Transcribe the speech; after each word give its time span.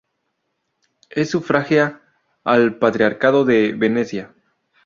Es 1.11 1.29
sufragánea 1.29 2.01
al 2.43 2.79
Patriarcado 2.79 3.45
de 3.45 3.71
Venecia. 3.73 4.33